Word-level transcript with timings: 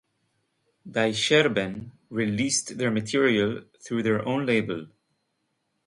Die 0.83 1.13
Scherben 1.13 1.91
released 2.09 2.75
their 2.79 2.89
material 2.89 3.61
through 3.83 4.01
their 4.01 4.27
own 4.27 4.47
label. 4.47 4.87